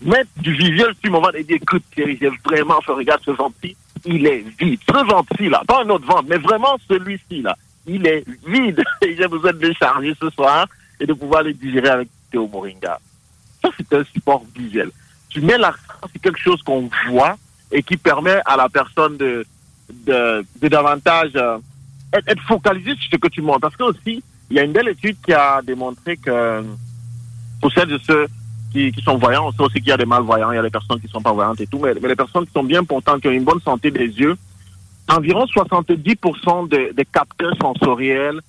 mettre 0.02 0.30
du 0.36 0.52
visuel 0.54 0.94
sur 1.02 1.10
mon 1.12 1.20
ventre 1.20 1.36
et 1.36 1.44
dire, 1.44 1.56
écoute, 1.60 1.82
Thierry, 1.94 2.18
j'ai 2.20 2.30
vraiment 2.44 2.80
fait, 2.82 2.92
regarde 2.92 3.22
ce 3.24 3.30
ventre 3.30 3.56
il 4.04 4.26
est 4.26 4.44
vide. 4.58 4.80
Ce 4.86 5.04
ventre 5.04 5.42
là, 5.42 5.62
pas 5.66 5.82
un 5.84 5.88
autre 5.90 6.06
ventre, 6.06 6.24
mais 6.28 6.38
vraiment 6.38 6.76
celui-ci, 6.88 7.42
là, 7.42 7.56
il 7.86 8.06
est 8.06 8.24
vide. 8.46 8.82
Et 9.02 9.16
j'ai 9.16 9.28
besoin 9.28 9.52
de 9.52 9.66
le 9.66 9.72
charger 9.74 10.14
ce 10.20 10.30
soir 10.30 10.66
et 11.00 11.06
de 11.06 11.12
pouvoir 11.12 11.42
le 11.42 11.52
digérer 11.52 11.88
avec 11.88 12.08
du 12.08 12.30
thé 12.32 12.38
au 12.38 12.48
moringa. 12.48 12.98
Ça, 13.62 13.70
c'est 13.76 13.92
un 13.96 14.04
support 14.04 14.44
visuel. 14.56 14.90
Tu 15.28 15.40
mets 15.40 15.58
l'accent 15.58 16.08
sur 16.10 16.20
quelque 16.20 16.40
chose 16.40 16.62
qu'on 16.62 16.90
voit 17.08 17.36
et 17.70 17.82
qui 17.82 17.96
permet 17.96 18.40
à 18.44 18.56
la 18.56 18.68
personne 18.68 19.16
de, 19.16 19.46
de, 20.06 20.44
davantage 20.68 21.30
euh, 21.36 21.58
être, 22.12 22.28
être 22.28 22.42
focalisé 22.42 22.94
sur 22.96 23.10
ce 23.12 23.16
que 23.16 23.28
tu 23.28 23.42
montres. 23.42 23.60
Parce 23.60 23.76
que 23.76 23.84
aussi, 23.84 24.22
il 24.50 24.56
y 24.56 24.58
a 24.58 24.64
une 24.64 24.72
belle 24.72 24.88
étude 24.88 25.16
qui 25.24 25.32
a 25.32 25.60
démontré 25.62 26.16
que 26.16 26.64
pour 27.60 27.72
celles 27.72 27.88
de 27.88 27.98
ceux 27.98 28.26
qui, 28.72 28.92
sont 29.02 29.16
voyants, 29.16 29.48
on 29.48 29.52
sait 29.52 29.62
aussi 29.62 29.74
qu'il 29.78 29.88
y 29.88 29.92
a 29.92 29.96
des 29.96 30.04
malvoyants, 30.06 30.52
il 30.52 30.56
y 30.56 30.58
a 30.58 30.62
des 30.62 30.70
personnes 30.70 31.00
qui 31.00 31.06
ne 31.06 31.10
sont 31.10 31.22
pas 31.22 31.32
voyantes 31.32 31.60
et 31.60 31.66
tout, 31.66 31.78
mais, 31.78 31.94
les 31.94 32.16
personnes 32.16 32.46
qui 32.46 32.52
sont 32.52 32.64
bien 32.64 32.84
portantes, 32.84 33.20
qui 33.20 33.28
ont 33.28 33.32
une 33.32 33.44
bonne 33.44 33.60
santé 33.60 33.90
des 33.90 34.06
yeux, 34.06 34.36
environ 35.08 35.44
70% 35.44 36.68
des, 36.68 36.92
des 36.92 37.04
capteurs 37.04 37.54
sensoriels 37.60 38.40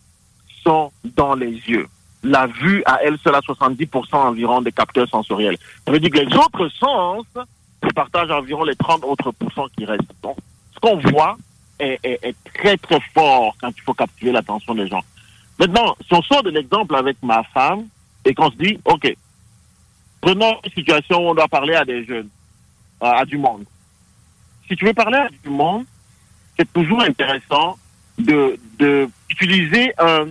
sont 0.64 0.92
dans 1.16 1.36
les 1.36 1.52
yeux. 1.52 1.88
La 2.24 2.48
vue 2.48 2.84
à 2.86 3.00
elle 3.04 3.18
seule 3.20 3.36
a 3.36 3.40
70% 3.40 4.16
environ 4.16 4.62
des 4.62 4.74
capteurs 4.74 5.08
sensoriels. 5.08 5.58
Ça 5.86 5.92
veut 5.92 6.00
dire 6.00 6.10
que 6.10 6.20
les 6.20 6.36
autres 6.36 6.68
sens 6.78 7.24
se 7.82 7.94
partagent 7.94 8.32
environ 8.32 8.64
les 8.66 8.76
30 8.76 9.06
autres 9.06 9.32
pourcents 9.32 9.68
qui 9.78 9.86
restent. 9.86 10.02
Donc, 10.22 10.36
ce 10.74 10.80
qu'on 10.80 10.98
voit 10.98 11.38
est, 11.80 11.98
est- 12.04 12.36
très 12.54 12.76
très 12.78 13.00
fort 13.14 13.56
quand 13.62 13.72
il 13.76 13.82
faut 13.82 13.94
captiver 13.94 14.34
l'attention 14.34 14.76
des 14.76 14.88
gens. 14.88 15.02
Maintenant, 15.58 15.96
si 16.06 16.14
on 16.14 16.22
sort 16.22 16.44
de 16.44 16.50
l'exemple 16.50 16.94
avec 16.96 17.16
ma 17.24 17.44
femme 17.44 17.86
et 18.26 18.34
qu'on 18.34 18.52
se 18.52 18.58
dit, 18.58 18.78
OK, 18.84 19.16
prenons 20.22 20.60
une 20.64 20.72
situation 20.72 21.18
où 21.18 21.30
on 21.30 21.36
doit 21.36 21.48
parler 21.48 21.76
à 21.76 21.86
des 21.86 22.06
jeunes, 22.06 22.30
à, 23.02 23.20
à 23.20 23.26
du 23.26 23.38
monde. 23.38 23.66
Si 24.68 24.76
tu 24.76 24.86
veux 24.86 24.94
parler 24.94 25.18
à 25.18 25.30
du 25.30 25.50
monde, 25.50 25.86
c'est 26.58 26.72
toujours 26.72 27.02
intéressant 27.02 27.78
de, 28.18 28.60
de 28.78 29.10
utiliser 29.30 29.94
un, 29.98 30.28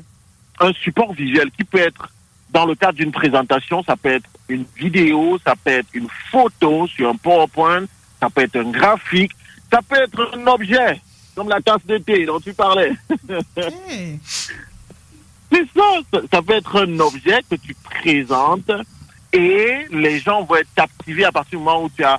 un 0.60 0.72
support 0.74 1.12
visuel 1.12 1.50
qui 1.50 1.64
peut 1.64 1.78
être 1.78 2.10
dans 2.50 2.66
le 2.66 2.74
cadre 2.74 2.94
d'une 2.94 3.12
présentation, 3.12 3.82
ça 3.82 3.96
peut 3.96 4.10
être 4.10 4.28
une 4.48 4.64
vidéo, 4.76 5.38
ça 5.44 5.54
peut 5.56 5.70
être 5.70 5.88
une 5.92 6.08
photo 6.30 6.86
sur 6.86 7.08
un 7.08 7.16
PowerPoint, 7.16 7.84
ça 8.20 8.30
peut 8.30 8.42
être 8.42 8.56
un 8.56 8.70
graphique, 8.70 9.32
ça 9.70 9.80
peut 9.82 10.00
être 10.02 10.30
un 10.34 10.46
objet, 10.46 11.00
comme 11.34 11.48
la 11.48 11.60
tasse 11.60 11.84
de 11.86 11.98
thé 11.98 12.24
dont 12.24 12.40
tu 12.40 12.54
parlais. 12.54 12.92
C'est 15.50 15.66
ça, 15.74 16.20
ça 16.30 16.42
peut 16.42 16.54
être 16.54 16.82
un 16.82 17.00
objet 17.00 17.40
que 17.50 17.56
tu 17.56 17.74
présentes 17.74 18.70
et 19.32 19.86
les 19.90 20.18
gens 20.18 20.44
vont 20.44 20.56
être 20.56 20.72
captivés 20.74 21.24
à 21.24 21.32
partir 21.32 21.58
du 21.58 21.64
moment 21.64 21.84
où 21.84 21.90
tu 21.94 22.04
as, 22.04 22.18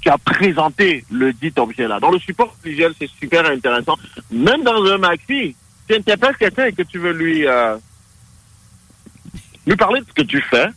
tu 0.00 0.08
as 0.08 0.18
présenté 0.18 1.04
le 1.10 1.32
dit 1.32 1.52
objet-là. 1.56 2.00
Dans 2.00 2.10
le 2.10 2.18
support 2.18 2.54
visuel, 2.62 2.92
c'est 2.98 3.10
super 3.10 3.46
intéressant. 3.46 3.96
Même 4.30 4.62
dans 4.62 4.84
un 4.84 4.98
maxi, 4.98 5.56
tu 5.88 5.94
interpelles 5.94 6.36
quelqu'un 6.36 6.66
et 6.66 6.72
que 6.72 6.82
tu 6.82 6.98
veux 6.98 7.12
lui, 7.12 7.46
euh, 7.46 7.76
lui 9.66 9.76
parler 9.76 10.00
de 10.00 10.06
ce 10.06 10.12
que 10.12 10.22
tu 10.22 10.40
fais. 10.42 10.68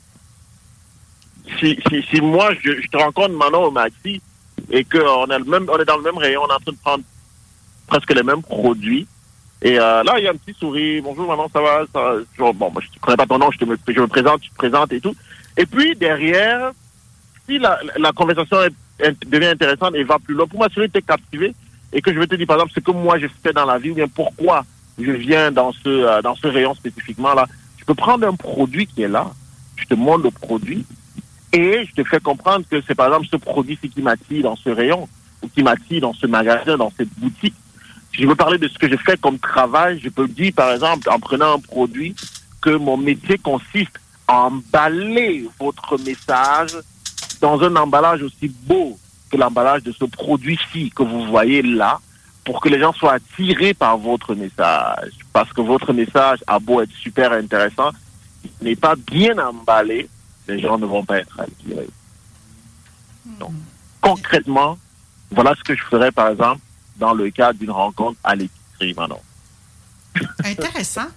Si, 1.60 1.78
si, 1.90 2.04
si 2.10 2.22
moi, 2.22 2.54
je, 2.64 2.88
te 2.88 2.98
rencontre 2.98 3.36
maintenant 3.36 3.64
au 3.64 3.72
maxi 3.72 4.22
et 4.70 4.86
qu'on 4.86 5.26
est, 5.26 5.86
dans 5.86 5.98
le 5.98 6.04
même 6.04 6.18
rayon, 6.18 6.44
on 6.44 6.50
est 6.50 6.54
en 6.54 6.60
train 6.60 6.72
de 6.72 6.78
prendre 6.78 7.04
presque 7.88 8.14
les 8.14 8.24
mêmes 8.24 8.42
produits, 8.42 9.06
et 9.62 9.78
euh, 9.78 10.04
là, 10.04 10.16
il 10.18 10.24
y 10.24 10.28
a 10.28 10.32
un 10.32 10.36
petit 10.36 10.58
sourire. 10.58 11.04
Bonjour, 11.04 11.28
maman, 11.28 11.48
ça 11.54 11.62
va, 11.62 11.84
Bon, 12.38 12.72
moi, 12.72 12.82
je 12.82 12.88
ne 12.88 13.00
connais 13.00 13.18
pas 13.18 13.28
ton 13.28 13.38
nom, 13.38 13.52
je, 13.52 13.60
te 13.60 13.66
me, 13.66 13.78
je 13.88 14.00
me 14.00 14.08
présente, 14.08 14.42
tu 14.42 14.50
te 14.50 14.56
présentes 14.56 14.92
et 14.92 15.00
tout. 15.00 15.16
Et 15.58 15.66
puis, 15.66 15.96
derrière, 15.96 16.72
si 17.48 17.58
la, 17.58 18.12
conversation 18.16 18.58
devient 19.28 19.48
intéressante 19.48 19.96
et 19.96 20.04
va 20.04 20.20
plus 20.20 20.36
loin, 20.36 20.48
pour 20.48 20.60
m'assurer 20.60 20.88
que 20.88 20.94
tu 20.94 21.00
es 21.00 21.02
captivé 21.02 21.54
et 21.94 22.02
que 22.02 22.14
je 22.14 22.20
vais 22.20 22.28
te 22.28 22.36
dire, 22.36 22.48
par 22.48 22.58
exemple, 22.58 22.74
ce 22.74 22.80
que 22.80 22.92
moi, 22.92 23.20
je 23.20 23.28
fais 23.44 23.54
dans 23.54 23.66
la 23.66 23.78
vie 23.78 23.92
ou 23.92 23.96
bien 23.96 24.08
pourquoi 24.08 24.66
je 25.00 25.12
viens 25.12 25.52
dans 25.52 25.72
ce, 25.72 25.90
euh, 25.90 26.22
dans 26.22 26.36
ce 26.36 26.48
rayon 26.48 26.76
spécifiquement 26.76 27.34
là, 27.34 27.48
je 27.78 27.86
peux 27.86 27.96
prendre 27.96 28.28
un 28.28 28.36
produit 28.36 28.86
qui 28.86 29.02
est 29.02 29.08
là, 29.08 29.32
je 29.76 29.86
te 29.86 29.96
montre 29.96 30.24
le 30.24 30.32
produit 30.32 30.86
et 31.52 31.86
je 31.86 31.94
te 31.94 32.08
fais 32.08 32.20
comprendre 32.20 32.66
que 32.70 32.82
c'est, 32.88 32.96
par 32.96 33.08
exemple, 33.08 33.28
ce 33.30 33.38
produit-ci 33.38 33.90
qui 33.90 34.02
m'attire 34.02 34.44
dans 34.44 34.56
ce 34.56 34.70
rayon 34.70 35.10
ou 35.42 35.48
qui 35.48 35.64
m'attire 35.64 36.02
dans 36.02 36.14
ce 36.14 36.28
magasin, 36.28 36.78
dans 36.78 36.94
cette 36.96 37.10
boutique. 37.18 37.56
Si 38.14 38.22
je 38.22 38.28
veux 38.28 38.36
parler 38.36 38.58
de 38.58 38.68
ce 38.68 38.78
que 38.78 38.90
je 38.90 38.96
fais 38.98 39.18
comme 39.18 39.40
travail, 39.40 40.00
je 40.02 40.10
peux 40.10 40.28
dire, 40.28 40.54
par 40.56 40.72
exemple, 40.72 41.10
en 41.10 41.20
prenant 41.20 41.56
un 41.56 41.60
produit, 41.60 42.16
que 42.62 42.70
mon 42.70 42.96
métier 42.96 43.38
consiste 43.38 44.00
emballer 44.32 45.50
votre 45.60 45.98
message 45.98 46.78
dans 47.42 47.62
un 47.62 47.76
emballage 47.76 48.24
aussi 48.24 48.48
beau 48.48 48.98
que 49.30 49.36
l'emballage 49.36 49.84
de 49.84 49.92
ce 49.92 50.06
produit-ci 50.06 50.90
que 50.92 51.04
vous 51.04 51.26
voyez 51.26 51.62
là, 51.62 52.00
pour 52.46 52.62
que 52.62 52.70
les 52.70 52.80
gens 52.80 52.94
soient 52.94 53.14
attirés 53.14 53.74
par 53.74 53.98
votre 53.98 54.34
message. 54.36 55.12
Parce 55.34 55.52
que 55.52 55.62
votre 55.62 55.92
message 55.94 56.40
a 56.48 56.60
beau 56.60 56.82
être 56.82 56.94
super 56.94 57.32
intéressant, 57.34 57.92
il 58.44 58.52
n'est 58.62 58.76
pas 58.76 58.96
bien 58.96 59.38
emballé, 59.38 60.10
les 60.48 60.60
gens 60.60 60.78
ne 60.78 60.86
vont 60.86 61.04
pas 61.04 61.20
être 61.20 61.40
attirés. 61.40 61.90
Donc, 63.40 63.54
concrètement, 64.00 64.78
voilà 65.30 65.54
ce 65.56 65.64
que 65.64 65.76
je 65.76 65.84
ferais, 65.84 66.12
par 66.12 66.30
exemple, 66.30 66.62
dans 66.98 67.14
le 67.14 67.30
cadre 67.32 67.60
d'une 67.60 67.72
rencontre 67.72 68.20
à 68.24 68.36
l'épicerie, 68.36 68.94
maintenant. 68.96 69.22
Intéressant. 70.44 71.08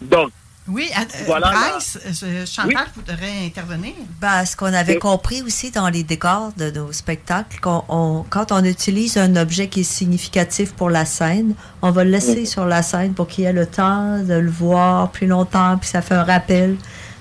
Donc, 0.00 0.30
Oui, 0.68 0.88
euh, 0.96 1.02
Voilà, 1.26 1.50
Bryce, 1.50 1.98
euh, 2.22 2.46
Chantal 2.46 2.86
voudrait 2.94 3.46
intervenir. 3.46 3.94
Ben, 4.20 4.44
ce 4.44 4.56
qu'on 4.56 4.72
avait 4.72 4.98
compris 4.98 5.42
aussi 5.42 5.72
dans 5.72 5.88
les 5.88 6.04
décors 6.04 6.52
de 6.56 6.70
nos 6.70 6.92
spectacles, 6.92 7.58
qu'on- 7.60 7.82
on- 7.88 8.24
quand 8.30 8.52
on 8.52 8.62
utilise 8.62 9.16
un 9.18 9.34
objet 9.34 9.66
qui 9.68 9.80
est 9.80 9.82
significatif 9.84 10.72
pour 10.74 10.88
la 10.88 11.04
scène, 11.04 11.54
on 11.82 11.90
va 11.90 12.04
le 12.04 12.10
laisser 12.10 12.46
sur 12.46 12.64
la 12.64 12.82
scène 12.84 13.12
pour 13.14 13.26
qu'il 13.26 13.44
ait 13.44 13.52
le 13.52 13.66
temps 13.66 14.18
de 14.20 14.34
le 14.34 14.50
voir 14.50 15.10
plus 15.10 15.26
longtemps, 15.26 15.76
puis 15.78 15.88
ça 15.90 16.00
fait 16.00 16.14
un 16.14 16.22
rappel. 16.24 16.76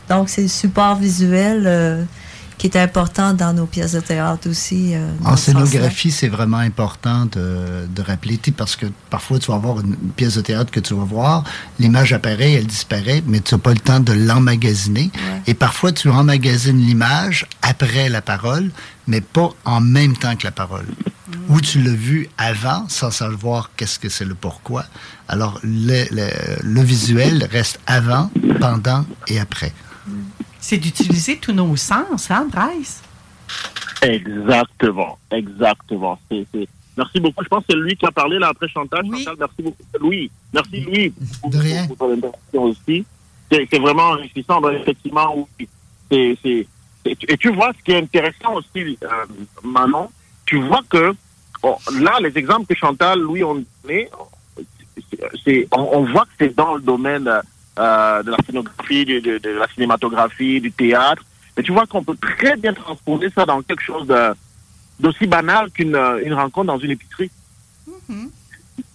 Donc, 0.07 0.29
c'est 0.29 0.43
le 0.43 0.47
support 0.47 0.95
visuel 0.97 1.63
euh, 1.65 2.03
qui 2.61 2.67
est 2.67 2.77
important 2.77 3.33
dans 3.33 3.53
nos 3.53 3.65
pièces 3.65 3.93
de 3.93 4.01
théâtre 4.01 4.47
aussi. 4.47 4.93
euh, 4.93 5.09
En 5.25 5.35
scénographie, 5.35 6.11
c'est 6.11 6.27
vraiment 6.27 6.59
important 6.59 7.25
de, 7.25 7.87
de 7.87 8.01
rappeler, 8.03 8.39
parce 8.55 8.75
que 8.75 8.85
parfois 9.09 9.39
tu 9.39 9.47
vas 9.49 9.55
avoir 9.57 9.79
une, 9.79 9.95
une 9.99 10.11
pièce 10.11 10.35
de 10.35 10.41
théâtre 10.41 10.69
que 10.69 10.79
tu 10.79 10.93
vas 10.93 11.03
voir, 11.03 11.43
l'image 11.79 12.13
apparaît, 12.13 12.51
elle 12.53 12.67
disparaît, 12.67 13.23
mais 13.25 13.39
tu 13.39 13.55
n'as 13.55 13.59
pas 13.59 13.73
le 13.73 13.79
temps 13.79 13.99
de 13.99 14.13
l'emmagasiner. 14.13 15.09
Et 15.47 15.55
parfois 15.55 15.91
tu 15.91 16.07
emmagasines 16.09 16.77
l'image 16.77 17.47
après 17.63 18.09
la 18.09 18.21
parole, 18.21 18.69
mais 19.07 19.21
pas 19.21 19.49
en 19.65 19.81
même 19.81 20.15
temps 20.15 20.35
que 20.35 20.43
la 20.43 20.51
parole. 20.51 20.85
Ou 21.49 21.61
tu 21.61 21.81
l'as 21.81 21.95
vu 22.09 22.29
avant 22.37 22.85
sans 22.89 23.09
savoir 23.09 23.71
qu'est-ce 23.75 23.97
que 23.97 24.07
c'est 24.09 24.25
le 24.25 24.35
pourquoi. 24.35 24.85
Alors 25.27 25.59
le, 25.63 26.03
le, 26.11 26.27
le 26.61 26.81
visuel 26.83 27.47
reste 27.51 27.79
avant, 27.87 28.29
pendant 28.59 29.03
et 29.27 29.39
après. 29.39 29.73
C'est 30.61 30.77
d'utiliser 30.77 31.37
tous 31.37 31.53
nos 31.53 31.75
sens, 31.75 32.29
hein, 32.29 32.47
Bryce? 32.49 33.01
Exactement, 34.03 35.17
exactement. 35.31 36.19
Merci 36.29 37.19
beaucoup. 37.19 37.43
Je 37.43 37.49
pense 37.49 37.61
que 37.61 37.71
c'est 37.71 37.77
lui 37.77 37.95
qui 37.95 38.05
a 38.05 38.11
parlé 38.11 38.37
là 38.37 38.49
après 38.49 38.67
Chantal. 38.67 39.01
Oui. 39.05 39.23
Chantal, 39.23 39.35
merci 39.39 39.61
beaucoup. 39.61 39.83
Louis, 39.99 40.31
merci 40.53 40.81
Louis 40.81 41.13
pour, 41.41 41.49
De 41.49 41.57
rien. 41.57 41.87
pour 41.87 41.97
ton 41.97 42.13
intervention 42.13 42.63
aussi. 42.63 43.05
C'est, 43.51 43.79
vraiment 43.79 44.09
enrichissant. 44.11 44.61
Donc, 44.61 44.73
effectivement, 44.73 45.47
oui. 45.59 45.67
C'est, 46.09 46.67
et, 47.05 47.15
tu, 47.15 47.25
et 47.27 47.37
tu 47.37 47.51
vois, 47.53 47.73
ce 47.77 47.83
qui 47.83 47.91
est 47.91 47.97
intéressant 47.97 48.53
aussi, 48.53 48.97
euh, 49.03 49.07
Manon, 49.63 50.09
tu 50.45 50.61
vois 50.61 50.81
que 50.87 51.13
bon, 51.63 51.75
là, 51.99 52.19
les 52.21 52.37
exemples 52.37 52.67
que 52.67 52.75
Chantal, 52.75 53.19
Louis 53.19 53.43
ont 53.43 53.63
donné, 53.83 54.09
on, 55.71 55.81
on 55.81 56.03
voit 56.11 56.25
que 56.25 56.31
c'est 56.39 56.55
dans 56.55 56.75
le 56.75 56.81
domaine 56.81 57.29
euh, 57.79 58.23
de 58.23 58.31
la 58.31 58.37
scénographie, 58.45 59.05
de, 59.05 59.19
de- 59.19 59.37
de 59.37 59.49
la 59.51 59.67
cinématographie, 59.69 60.59
du 60.61 60.71
théâtre. 60.71 61.23
Mais 61.55 61.63
tu 61.63 61.71
vois 61.71 61.85
qu'on 61.85 62.03
peut 62.03 62.15
très 62.19 62.55
bien 62.57 62.73
transposer 62.73 63.29
ça 63.35 63.45
dans 63.45 63.61
quelque 63.61 63.83
chose 63.83 64.07
d'aussi 64.99 65.27
banal 65.27 65.69
qu'une 65.71 65.95
euh, 65.95 66.21
une 66.23 66.33
rencontre 66.33 66.67
dans 66.67 66.79
une 66.79 66.91
épicerie. 66.91 67.31
Mhm. 68.09 68.29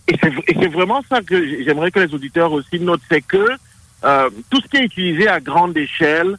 Et 0.09 0.17
c'est 0.23 0.33
et 0.49 0.57
c'est 0.61 0.69
vraiment 0.69 1.03
ça 1.09 1.21
que 1.21 1.63
j'aimerais 1.65 1.91
que 1.91 2.01
les 2.01 2.15
auditeurs 2.15 2.53
aussi 2.53 2.79
notent, 2.81 3.03
c'est 3.11 3.23
que 3.23 3.45
euh, 4.05 4.31
tout 4.51 4.61
ce 4.61 4.69
qui 4.69 4.77
est 4.77 4.85
utilisé 4.85 5.27
à 5.29 5.41
grande 5.41 5.77
échelle, 5.77 6.37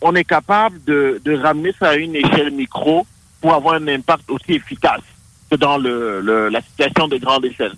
on 0.00 0.14
est 0.14 0.24
capable 0.24 0.82
de, 0.84 1.20
de 1.24 1.36
ramener 1.36 1.74
ça 1.78 1.90
à 1.90 1.96
une 1.96 2.16
échelle 2.16 2.50
micro 2.50 3.06
pour 3.40 3.52
avoir 3.52 3.74
un 3.74 3.88
impact 3.88 4.30
aussi 4.30 4.52
efficace 4.54 5.02
que 5.50 5.56
dans 5.56 5.76
le, 5.76 6.20
le- 6.22 6.48
la 6.48 6.62
situation 6.62 7.08
de 7.08 7.18
grande 7.18 7.44
échelle. 7.44 7.72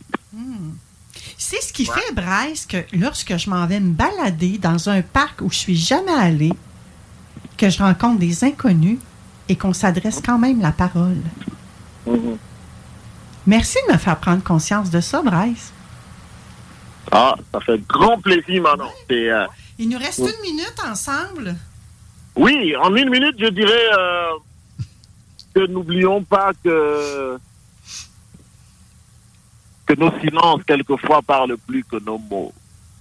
C'est 1.44 1.60
ce 1.60 1.72
qui 1.72 1.86
fait, 1.86 2.14
Bryce, 2.14 2.66
que 2.66 2.76
lorsque 2.92 3.36
je 3.36 3.50
m'en 3.50 3.66
vais 3.66 3.80
me 3.80 3.92
balader 3.92 4.58
dans 4.58 4.88
un 4.88 5.02
parc 5.02 5.40
où 5.40 5.50
je 5.50 5.56
suis 5.56 5.76
jamais 5.76 6.12
allée, 6.12 6.52
que 7.58 7.68
je 7.68 7.82
rencontre 7.82 8.20
des 8.20 8.44
inconnus 8.44 9.00
et 9.48 9.56
qu'on 9.56 9.72
s'adresse 9.72 10.22
quand 10.24 10.38
même 10.38 10.60
la 10.60 10.70
parole. 10.70 11.20
Merci 13.44 13.78
de 13.88 13.92
me 13.92 13.98
faire 13.98 14.18
prendre 14.18 14.42
conscience 14.44 14.88
de 14.88 15.00
ça, 15.00 15.20
Bryce. 15.20 15.72
Ah, 17.10 17.34
ça 17.52 17.60
fait 17.60 17.80
grand 17.88 18.20
plaisir, 18.20 18.62
Manon. 18.62 18.88
Euh, 19.10 19.46
Il 19.80 19.88
nous 19.88 19.98
reste 19.98 20.20
une 20.20 20.42
minute 20.42 20.76
ensemble. 20.88 21.56
Oui, 22.36 22.72
en 22.80 22.94
une 22.94 23.10
minute, 23.10 23.34
je 23.36 23.48
dirais 23.48 23.88
euh, 23.98 24.30
que 25.56 25.66
n'oublions 25.66 26.22
pas 26.22 26.52
que 26.62 27.36
que 29.94 30.00
nos 30.00 30.12
silences 30.20 30.62
quelquefois 30.66 31.20
parlent 31.22 31.56
plus 31.66 31.84
que 31.84 31.96
nos 32.04 32.18
mots 32.18 32.52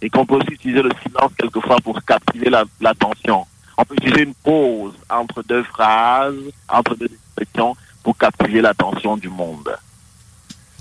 et 0.01 0.09
qu'on 0.09 0.25
peut 0.25 0.35
aussi 0.35 0.51
utiliser 0.51 0.81
le 0.81 0.91
silence 1.05 1.31
quelquefois 1.37 1.77
pour 1.83 2.03
captiver 2.03 2.49
la- 2.49 2.63
l'attention. 2.79 3.45
On 3.77 3.85
peut 3.85 3.95
utiliser 3.95 4.23
une 4.23 4.33
pause 4.33 4.93
entre 5.09 5.43
deux 5.43 5.63
phrases, 5.63 6.35
entre 6.67 6.95
deux 6.95 7.05
expressions 7.07 7.75
pour 8.03 8.17
captiver 8.17 8.61
l'attention 8.61 9.15
du 9.17 9.29
monde. 9.29 9.69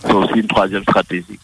C'est 0.02 0.12
aussi 0.14 0.32
une 0.40 0.46
troisième 0.46 0.82
stratégie. 0.82 1.38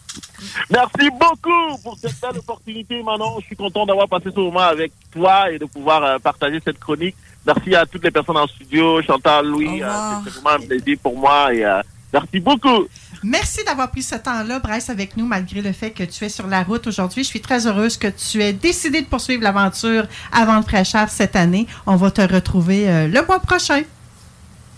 Merci 0.71 1.09
beaucoup 1.11 1.77
pour 1.83 1.95
cette 1.99 2.19
belle 2.19 2.39
opportunité, 2.39 3.03
Manon. 3.03 3.39
Je 3.39 3.45
suis 3.45 3.55
content 3.55 3.85
d'avoir 3.85 4.07
passé 4.07 4.29
ce 4.33 4.39
moment 4.39 4.61
avec 4.61 4.91
toi 5.11 5.51
et 5.51 5.59
de 5.59 5.65
pouvoir 5.65 6.03
euh, 6.03 6.17
partager 6.17 6.59
cette 6.65 6.79
chronique. 6.79 7.15
Merci 7.45 7.75
à 7.75 7.85
toutes 7.85 8.03
les 8.03 8.09
personnes 8.11 8.37
en 8.37 8.47
studio, 8.47 8.99
Chantal, 9.03 9.45
Louis. 9.45 9.83
euh. 9.83 9.89
C'est 10.23 10.33
vraiment 10.41 10.63
un 10.63 10.67
plaisir 10.67 10.97
pour 11.03 11.15
moi 11.17 11.53
et 11.53 11.63
euh, 11.63 11.81
merci 12.13 12.39
beaucoup. 12.39 12.87
Merci 13.23 13.63
d'avoir 13.65 13.89
pris 13.91 14.03
ce 14.03 14.15
temps-là, 14.15 14.59
Bryce, 14.59 14.89
avec 14.89 15.17
nous, 15.17 15.25
malgré 15.25 15.61
le 15.61 15.71
fait 15.71 15.91
que 15.91 16.03
tu 16.03 16.23
es 16.25 16.29
sur 16.29 16.47
la 16.47 16.63
route 16.63 16.85
aujourd'hui. 16.87 17.23
Je 17.23 17.29
suis 17.29 17.41
très 17.41 17.65
heureuse 17.67 17.97
que 17.97 18.07
tu 18.07 18.41
aies 18.41 18.53
décidé 18.53 19.01
de 19.01 19.07
poursuivre 19.07 19.43
l'aventure 19.43 20.05
avant 20.31 20.57
le 20.57 20.63
fraîcheur 20.63 21.09
cette 21.09 21.35
année. 21.35 21.67
On 21.85 21.95
va 21.95 22.11
te 22.11 22.21
retrouver 22.21 22.89
euh, 22.89 23.07
le 23.07 23.25
mois 23.25 23.39
prochain. 23.39 23.81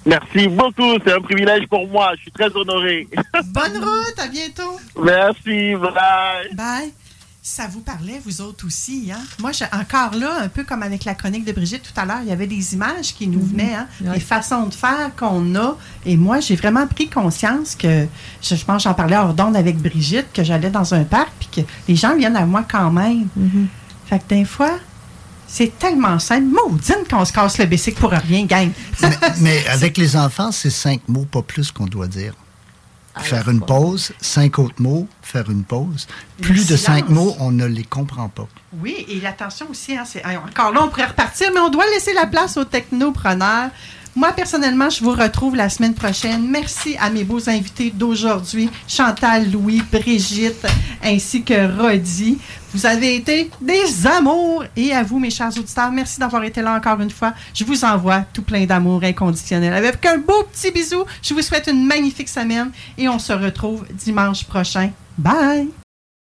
Merci 0.06 0.48
beaucoup. 0.48 0.98
C'est 1.06 1.14
un 1.14 1.22
privilège 1.22 1.68
pour 1.68 1.88
moi. 1.88 2.14
Je 2.16 2.22
suis 2.22 2.32
très 2.32 2.56
honoré. 2.56 3.08
Bonne 3.46 3.78
route, 3.78 4.18
à 4.18 4.28
bientôt. 4.28 4.80
merci. 5.02 5.76
Bye. 5.76 6.56
Bye. 6.56 6.94
Ça 7.42 7.68
vous 7.72 7.80
parlait, 7.80 8.22
vous 8.26 8.42
autres 8.42 8.68
aussi, 8.68 9.10
hein? 9.14 9.22
Moi, 9.40 9.54
j'ai 9.54 9.66
encore 9.72 10.14
là, 10.14 10.42
un 10.42 10.50
peu 10.50 10.66
comme 10.66 10.84
avec 10.84 11.06
la 11.06 11.16
chronique 11.16 11.46
de 11.46 11.54
Brigitte 11.54 11.84
tout 11.84 12.00
à 12.00 12.06
l'heure, 12.06 12.20
il 12.22 12.28
y 12.28 12.34
avait 12.34 12.48
des 12.48 12.74
images 12.74 13.14
qui 13.16 13.28
nous 13.28 13.42
venaient, 13.42 13.76
hein? 13.76 13.88
Des 14.02 14.20
façons 14.20 14.66
de 14.68 14.74
faire 14.74 15.12
qu'on 15.18 15.56
a. 15.56 15.78
Et 16.06 16.18
moi, 16.18 16.42
j'ai 16.42 16.58
vraiment 16.58 16.86
pris 16.86 17.08
conscience 17.10 17.76
que, 17.76 18.08
je, 18.42 18.56
je 18.56 18.66
pense, 18.66 18.84
j'en 18.84 18.94
parlais 18.94 19.16
hors 19.16 19.34
d'onde 19.34 19.56
avec 19.56 19.78
Brigitte, 19.78 20.28
que 20.34 20.44
j'allais 20.44 20.70
dans 20.70 20.94
un 20.94 21.06
parc, 21.06 21.32
puis 21.40 21.64
que 21.64 21.68
les 21.88 21.96
gens 21.96 22.16
viennent 22.16 22.36
à 22.36 22.46
moi 22.46 22.66
quand 22.70 22.92
même. 22.92 23.30
Fait 24.08 24.20
que 24.20 24.36
des 24.36 24.46
fois, 24.46 24.78
c'est 25.48 25.80
tellement 25.80 26.20
simple. 26.20 26.46
Maudine 26.46 27.08
qu'on 27.10 27.24
se 27.24 27.32
casse 27.32 27.58
le 27.58 27.66
bicycle 27.66 28.00
pour 28.00 28.12
rien, 28.12 28.46
gang. 28.46 28.70
mais, 29.02 29.10
mais 29.40 29.68
avec 29.68 29.98
les 29.98 30.18
enfants, 30.18 30.52
c'est 30.52 30.70
cinq 30.70 31.02
mots, 31.08 31.26
pas 31.26 31.42
plus 31.42 31.72
qu'on 31.72 31.86
doit 31.86 32.08
dire. 32.08 32.34
Faire 33.18 33.50
une 33.50 33.62
pause, 33.62 34.14
cinq 34.22 34.60
autres 34.60 34.82
mots, 34.82 35.08
faire 35.22 35.50
une 35.50 35.64
pause. 35.64 36.08
Plus 36.42 36.68
de 36.68 36.78
cinq 36.78 37.10
mots, 37.10 37.36
on 37.40 37.52
ne 37.52 37.66
les 37.66 37.84
comprend 37.84 38.30
pas. 38.30 38.48
Oui, 38.82 39.06
et 39.10 39.20
l'attention 39.20 39.68
aussi, 39.70 39.98
hein, 39.98 40.04
c'est, 40.06 40.24
encore 40.26 40.72
là, 40.72 40.84
on 40.84 40.90
pourrait 40.90 41.08
repartir, 41.08 41.50
mais 41.54 41.60
on 41.60 41.70
doit 41.70 41.86
laisser 41.88 42.14
la 42.14 42.28
place 42.28 42.56
aux 42.58 42.66
technopreneurs. 42.66 43.72
Moi, 44.20 44.34
personnellement, 44.34 44.90
je 44.90 45.02
vous 45.02 45.14
retrouve 45.14 45.56
la 45.56 45.70
semaine 45.70 45.94
prochaine. 45.94 46.46
Merci 46.46 46.98
à 47.00 47.10
mes 47.10 47.24
beaux 47.24 47.50
invités 47.50 47.90
d'aujourd'hui, 47.90 48.70
Chantal, 48.86 49.50
Louis, 49.50 49.82
Brigitte, 49.90 50.68
ainsi 51.02 51.42
que 51.42 51.82
Rodi. 51.82 52.38
Vous 52.74 52.86
avez 52.86 53.16
été 53.16 53.50
des 53.62 54.06
amours. 54.06 54.66
Et 54.76 54.92
à 54.92 55.04
vous, 55.04 55.20
mes 55.20 55.30
chers 55.30 55.58
auditeurs, 55.58 55.90
merci 55.94 56.20
d'avoir 56.20 56.44
été 56.44 56.62
là 56.62 56.76
encore 56.76 57.00
une 57.00 57.10
fois. 57.10 57.34
Je 57.54 57.64
vous 57.64 57.86
envoie 57.86 58.26
tout 58.34 58.42
plein 58.42 58.66
d'amour 58.66 59.02
inconditionnel. 59.06 59.72
Avec 59.72 60.06
un 60.06 60.18
beau 60.18 60.44
petit 60.52 60.72
bisou, 60.72 61.06
je 61.22 61.34
vous 61.34 61.42
souhaite 61.42 61.68
une 61.68 61.86
magnifique 61.86 62.28
semaine 62.28 62.72
et 62.98 63.08
on 63.08 63.20
se 63.20 63.32
retrouve 63.32 63.86
dimanche 63.94 64.44
prochain. 64.44 64.92
Bye! 65.18 65.70